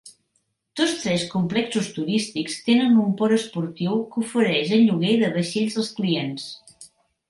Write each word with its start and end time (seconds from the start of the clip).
Tots 0.79 0.95
tres 1.01 1.25
complexos 1.33 1.91
turístics 1.99 2.57
tenen 2.71 2.97
un 3.05 3.13
port 3.21 3.39
esportiu 3.39 4.03
que 4.17 4.27
ofereix 4.27 4.77
el 4.83 4.87
lloguer 4.91 5.17
de 5.25 5.35
vaixells 5.41 5.83
als 5.85 5.97
clients. 6.03 6.53